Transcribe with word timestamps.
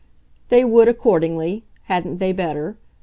They 0.49 0.65
would 0.65 0.87
accordingly 0.87 1.63
hadn't 1.83 2.17
they 2.17 2.31
better? 2.31 2.75